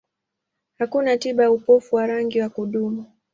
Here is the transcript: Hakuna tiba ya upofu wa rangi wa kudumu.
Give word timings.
Hakuna 0.77 1.17
tiba 1.17 1.43
ya 1.43 1.51
upofu 1.51 1.95
wa 1.95 2.07
rangi 2.07 2.41
wa 2.41 2.49
kudumu. 2.49 3.05